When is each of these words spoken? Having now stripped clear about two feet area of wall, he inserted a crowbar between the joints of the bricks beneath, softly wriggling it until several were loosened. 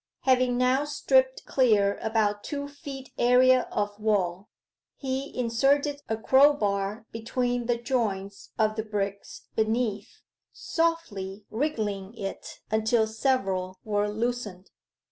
Having 0.21 0.57
now 0.57 0.83
stripped 0.83 1.45
clear 1.45 1.99
about 2.01 2.43
two 2.43 2.67
feet 2.67 3.11
area 3.19 3.67
of 3.71 3.99
wall, 3.99 4.49
he 4.95 5.29
inserted 5.37 6.01
a 6.09 6.17
crowbar 6.17 7.05
between 7.11 7.67
the 7.67 7.77
joints 7.77 8.49
of 8.57 8.75
the 8.77 8.83
bricks 8.83 9.45
beneath, 9.55 10.23
softly 10.51 11.45
wriggling 11.51 12.15
it 12.15 12.61
until 12.71 13.05
several 13.05 13.77
were 13.83 14.09
loosened. 14.09 14.71